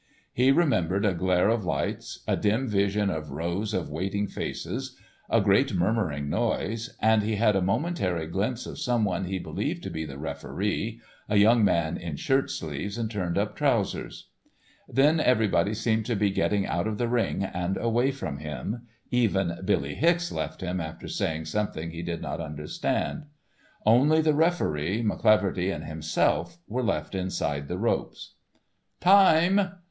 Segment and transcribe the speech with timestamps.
[0.33, 4.97] He remembered a glare of lights, a dim vision of rows of waiting faces,
[5.29, 9.91] a great murmuring noise, and he had a momentary glimpse of someone he believed to
[9.91, 14.29] be the referee, a young man in shirtsleeves and turned up trousers.
[14.89, 19.59] Then everybody seemed to be getting out of the ring and away from him, even
[19.63, 23.25] Billy Hicks left him after saying something he did not understand.
[23.85, 28.33] Only the referee, McCleaverty and himself were left inside the ropes.
[28.99, 29.73] "Time!"